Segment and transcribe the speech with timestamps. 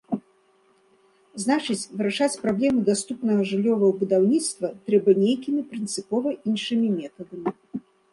[1.41, 7.53] Значыць, вырашаць праблему даступнага жыллёвага будаўніцтва трэба нейкімі прынцыпова іншымі метадамі.